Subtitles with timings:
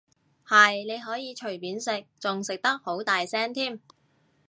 [0.47, 3.79] 係，你可以隨便食，仲食得好大聲添